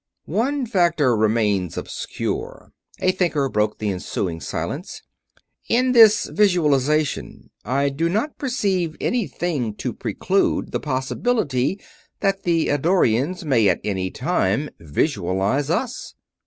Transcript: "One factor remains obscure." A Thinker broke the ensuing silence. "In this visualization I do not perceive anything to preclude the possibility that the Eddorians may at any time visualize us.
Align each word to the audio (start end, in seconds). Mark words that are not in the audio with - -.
"One 0.25 0.65
factor 0.65 1.15
remains 1.15 1.77
obscure." 1.77 2.73
A 3.01 3.11
Thinker 3.11 3.47
broke 3.49 3.77
the 3.77 3.91
ensuing 3.91 4.41
silence. 4.41 5.03
"In 5.69 5.91
this 5.91 6.25
visualization 6.25 7.51
I 7.63 7.89
do 7.89 8.09
not 8.09 8.39
perceive 8.39 8.97
anything 8.99 9.75
to 9.75 9.93
preclude 9.93 10.71
the 10.71 10.79
possibility 10.79 11.79
that 12.19 12.41
the 12.41 12.69
Eddorians 12.71 13.45
may 13.45 13.69
at 13.69 13.79
any 13.83 14.09
time 14.09 14.71
visualize 14.79 15.69
us. 15.69 16.15